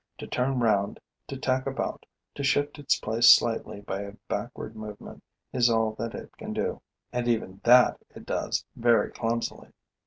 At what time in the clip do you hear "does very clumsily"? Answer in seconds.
8.25-9.69